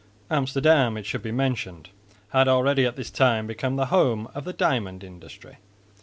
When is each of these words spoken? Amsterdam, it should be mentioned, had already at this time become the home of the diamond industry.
Amsterdam, 0.31 0.97
it 0.97 1.05
should 1.05 1.21
be 1.21 1.31
mentioned, 1.31 1.91
had 2.29 2.47
already 2.47 2.85
at 2.87 2.95
this 2.95 3.11
time 3.11 3.45
become 3.45 3.75
the 3.75 3.85
home 3.93 4.27
of 4.33 4.45
the 4.45 4.51
diamond 4.53 5.03
industry. 5.03 5.57